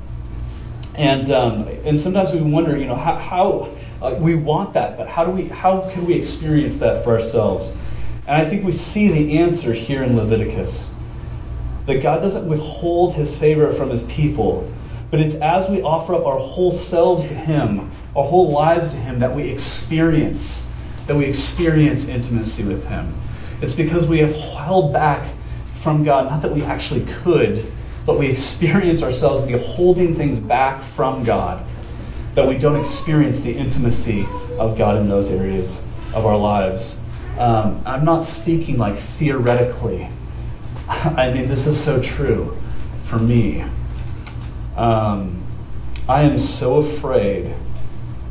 [0.97, 5.09] And, um, and sometimes we wonder, you know, how, how uh, we want that, but
[5.09, 7.75] how do we, how can we experience that for ourselves?
[8.27, 10.91] And I think we see the answer here in Leviticus.
[11.87, 14.73] That God doesn't withhold his favor from his people,
[15.11, 18.97] but it's as we offer up our whole selves to him, our whole lives to
[18.97, 20.66] him, that we experience,
[21.07, 23.15] that we experience intimacy with him.
[23.61, 25.29] It's because we have held back
[25.83, 27.65] from God, not that we actually could,
[28.05, 31.65] but we experience ourselves to be holding things back from God,
[32.35, 34.27] that we don't experience the intimacy
[34.59, 35.83] of God in those areas
[36.15, 37.01] of our lives.
[37.39, 40.09] Um, I'm not speaking like theoretically.
[40.89, 42.57] I mean, this is so true
[43.05, 43.65] for me.
[44.77, 45.43] Um,
[46.09, 47.55] I am so afraid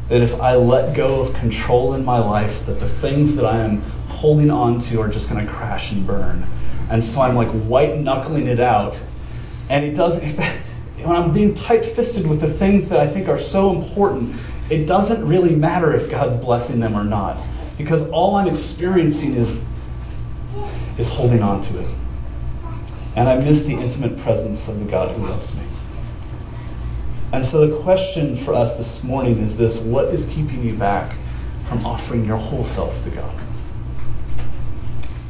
[0.09, 3.59] that if I let go of control in my life, that the things that I
[3.59, 6.45] am holding on to are just going to crash and burn.
[6.89, 8.95] And so I'm like white knuckling it out
[9.69, 10.21] and it does,
[11.01, 14.35] when I'm being tight fisted with the things that I think are so important,
[14.69, 17.37] it doesn't really matter if God's blessing them or not.
[17.77, 19.63] Because all I'm experiencing is,
[20.97, 21.95] is holding on to it.
[23.15, 25.61] And I miss the intimate presence of the God who loves me.
[27.35, 31.17] And so the question for us this morning is this what is keeping you back
[31.67, 33.37] from offering your whole self to God?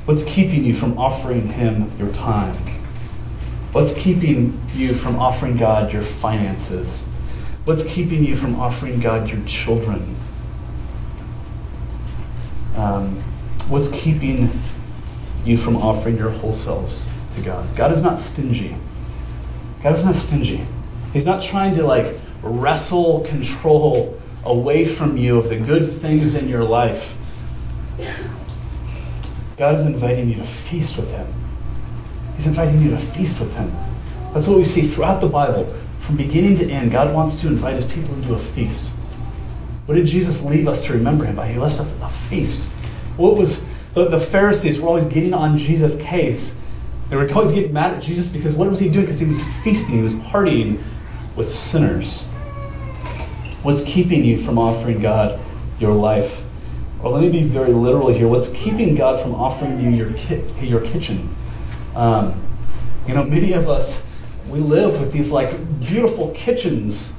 [0.05, 2.53] What's keeping you from offering Him your time?
[3.71, 7.01] What's keeping you from offering God your finances?
[7.63, 10.15] What's keeping you from offering God your children?
[12.75, 13.19] Um,
[13.67, 14.51] what's keeping
[15.43, 17.75] you from offering your whole selves to God?
[17.75, 18.77] God is not stingy.
[19.81, 20.67] God is not stingy.
[21.15, 22.13] He's not trying to like
[22.43, 27.15] wrestle control away from you of the good things in your life.
[29.55, 31.25] God is inviting you to feast with Him.
[32.35, 33.73] He's inviting you to feast with him.
[34.33, 35.73] That's what we see throughout the Bible.
[35.99, 38.89] From beginning to end, God wants to invite his people into a feast.
[39.85, 41.47] What did Jesus leave us to remember him by?
[41.47, 42.67] He left us a feast.
[43.15, 46.59] What was the, the Pharisees were always getting on Jesus' case.
[47.09, 49.05] They were always getting mad at Jesus because what was he doing?
[49.05, 50.83] Because he was feasting, he was partying
[51.35, 52.23] with sinners.
[53.63, 55.39] What's keeping you from offering God
[55.79, 56.43] your life?
[57.01, 58.27] Or let me be very literal here.
[58.27, 61.35] What's keeping God from offering you your, ki- your kitchen?
[61.95, 62.41] Um,
[63.07, 64.03] you know, many of us,
[64.49, 67.13] we live with these like beautiful kitchens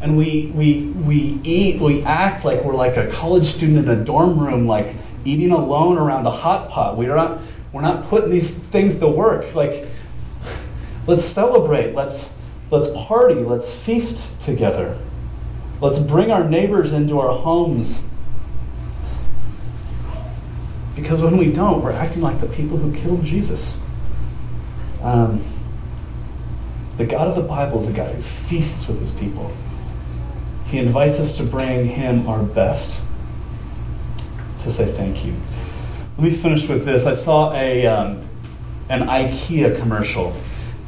[0.00, 4.04] and we, we, we eat, we act like we're like a college student in a
[4.04, 6.96] dorm room, like eating alone around a hot pot.
[6.96, 7.40] We're not,
[7.72, 9.54] we're not putting these things to work.
[9.54, 9.86] Like,
[11.06, 12.34] let's celebrate, let's,
[12.72, 14.98] let's party, let's feast together.
[15.80, 18.06] Let's bring our neighbors into our homes.
[20.96, 23.78] Because when we don't, we're acting like the people who killed Jesus.
[25.02, 25.44] Um,
[26.96, 29.52] the God of the Bible is a God who feasts with his people.
[30.66, 32.98] He invites us to bring him our best,
[34.62, 35.34] to say thank you.
[36.16, 37.04] Let me finish with this.
[37.04, 38.26] I saw a, um,
[38.88, 40.34] an IKEA commercial,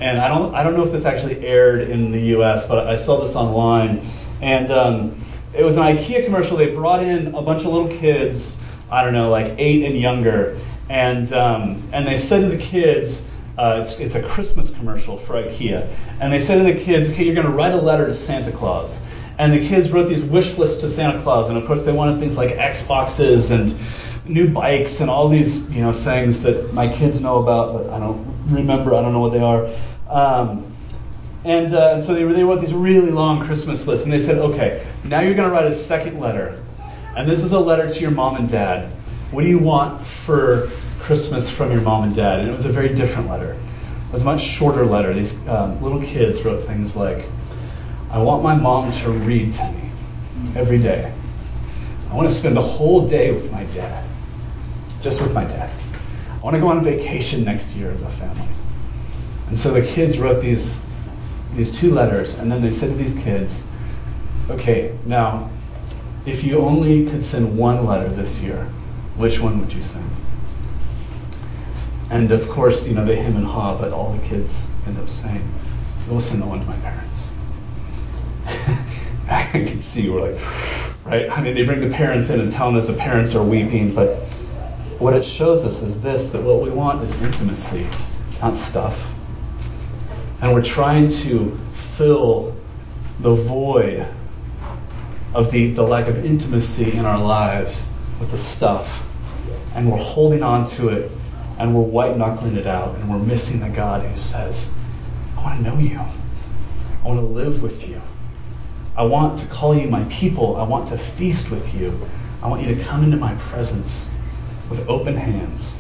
[0.05, 2.95] and I don't, I don't know if this actually aired in the US, but I
[2.95, 4.07] saw this online.
[4.43, 5.19] And um,
[5.55, 6.59] it was an IKEA commercial.
[6.59, 8.55] They brought in a bunch of little kids,
[8.91, 13.25] I don't know, like eight and younger, and, um, and they said to the kids,
[13.57, 15.89] uh, it's, it's a Christmas commercial for IKEA.
[16.21, 18.53] And they said to the kids, okay, you're going to write a letter to Santa
[18.53, 19.01] Claus.
[19.39, 21.49] And the kids wrote these wish lists to Santa Claus.
[21.49, 23.75] And of course, they wanted things like Xboxes and
[24.27, 27.99] new bikes and all these you know things that my kids know about, but I
[27.99, 28.95] don't remember.
[28.95, 29.69] I don't know what they are.
[30.09, 30.73] Um,
[31.45, 34.05] and, uh, and so they, they wrote these really long Christmas lists.
[34.05, 36.63] And they said, okay, now you're going to write a second letter.
[37.17, 38.91] And this is a letter to your mom and dad.
[39.31, 40.71] What do you want for
[41.05, 42.41] Christmas from your mom and dad.
[42.41, 43.53] And it was a very different letter.
[43.53, 45.13] It was a much shorter letter.
[45.13, 47.27] These um, little kids wrote things like,
[48.11, 49.91] I want my mom to read to me
[50.57, 51.13] every day.
[52.11, 54.09] I want to spend the whole day with my dad,
[55.03, 55.71] just with my dad.
[56.31, 58.49] I want to go on vacation next year as a family.
[59.49, 60.79] And so the kids wrote these,
[61.55, 63.69] these two letters, and then they said to these kids,
[64.49, 65.51] okay, now,
[66.27, 68.65] if you only could send one letter this year,
[69.17, 70.11] which one would you send?
[72.11, 75.09] And of course, you know, they him and haw, but all the kids end up
[75.09, 75.47] saying,
[76.09, 77.33] we'll send the one to my parents.
[79.29, 81.31] I can see we're like, right?
[81.31, 84.17] I mean, they bring the parents in and tell us the parents are weeping, but
[84.99, 87.87] what it shows us is this that what we want is intimacy,
[88.41, 89.14] not stuff.
[90.45, 92.55] And we're trying to fill
[93.19, 94.07] the void
[95.33, 97.89] of the, the lack of intimacy in our lives
[98.21, 99.07] with the stuff.
[99.75, 101.11] And we're holding on to it
[101.59, 104.75] and we're white knuckling it out and we're missing the God who says,
[105.39, 105.99] I want to know you.
[105.99, 108.03] I want to live with you.
[108.99, 110.57] I want to call you my people.
[110.57, 111.99] I want to feast with you.
[112.43, 114.11] I want you to come into my presence
[114.69, 115.73] with open hands.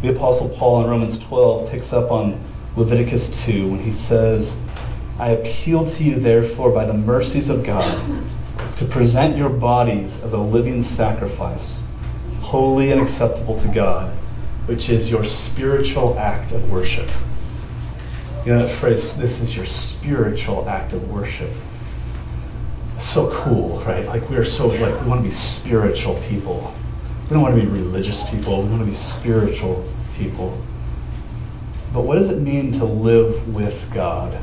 [0.00, 2.40] The Apostle Paul in Romans 12 picks up on
[2.76, 4.58] Leviticus 2 when he says,
[5.18, 8.24] I appeal to you, therefore, by the mercies of God,
[8.78, 11.82] to present your bodies as a living sacrifice,
[12.40, 14.10] holy and acceptable to God,
[14.66, 17.08] which is your spiritual act of worship.
[18.44, 21.50] You know that phrase, this is your spiritual act of worship.
[23.00, 24.06] So cool, right?
[24.06, 26.74] Like we are so like we want to be spiritual people.
[27.24, 28.62] We don't want to be religious people.
[28.62, 30.58] We want to be spiritual people.
[31.92, 34.38] But what does it mean to live with God?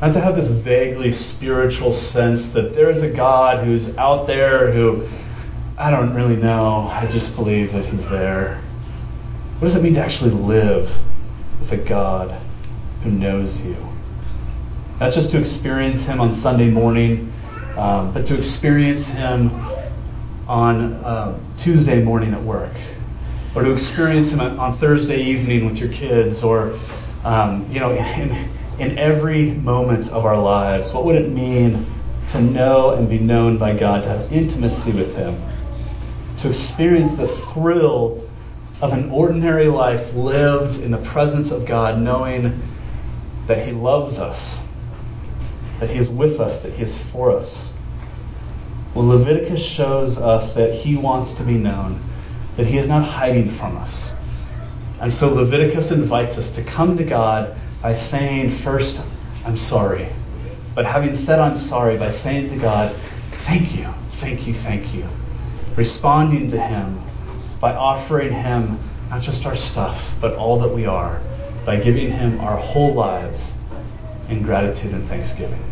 [0.00, 4.72] Not to have this vaguely spiritual sense that there is a God who's out there
[4.72, 5.06] who
[5.76, 6.88] I don't really know.
[6.92, 8.60] I just believe that he's there.
[9.58, 10.94] What does it mean to actually live
[11.58, 12.38] with a God
[13.02, 13.76] who knows you?
[15.00, 17.32] Not just to experience him on Sunday morning,
[17.78, 19.50] um, but to experience him
[20.46, 22.72] on uh, Tuesday morning at work,
[23.54, 26.78] or to experience him on Thursday evening with your kids, or
[27.24, 28.48] um, you know, in,
[28.78, 30.92] in every moment of our lives.
[30.92, 31.86] What would it mean
[32.30, 35.36] to know and be known by God, to have intimacy with Him,
[36.38, 38.28] to experience the thrill
[38.80, 42.62] of an ordinary life lived in the presence of God, knowing
[43.46, 44.62] that He loves us,
[45.80, 47.72] that He is with us, that He is for us.
[48.94, 52.00] Well, Leviticus shows us that He wants to be known,
[52.56, 54.10] that He is not hiding from us.
[55.00, 60.08] And so Leviticus invites us to come to God by saying, first, I'm sorry.
[60.74, 65.08] But having said I'm sorry, by saying to God, thank you, thank you, thank you.
[65.76, 67.00] Responding to Him
[67.60, 68.78] by offering Him
[69.08, 71.20] not just our stuff, but all that we are,
[71.64, 73.54] by giving Him our whole lives
[74.28, 75.64] in gratitude and thanksgiving.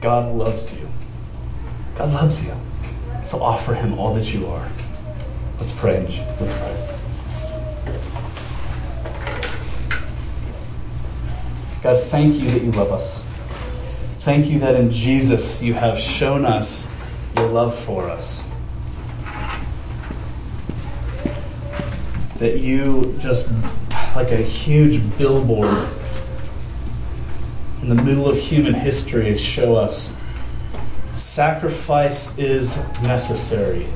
[0.00, 0.88] God loves you.
[1.96, 2.54] God loves you.
[3.32, 4.68] So offer Him all that you are.
[5.58, 6.02] Let's pray.
[6.38, 6.76] Let's pray.
[11.82, 13.24] God, thank you that you love us.
[14.18, 16.86] Thank you that in Jesus you have shown us
[17.38, 18.46] your love for us.
[22.36, 23.50] That you just,
[24.14, 25.88] like a huge billboard
[27.80, 30.14] in the middle of human history, show us
[31.32, 33.86] sacrifice is necessary.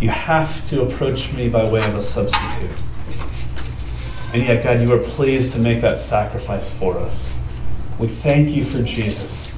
[0.00, 2.70] You have to approach me by way of a substitute.
[4.32, 7.30] And yet, God, you are pleased to make that sacrifice for us.
[7.98, 9.54] We thank you for Jesus.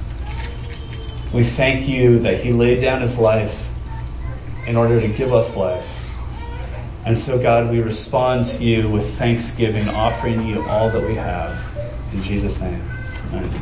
[1.33, 3.57] We thank you that he laid down his life
[4.67, 6.11] in order to give us life.
[7.05, 11.57] And so, God, we respond to you with thanksgiving, offering you all that we have.
[12.11, 12.83] In Jesus' name.
[13.29, 13.49] Amen.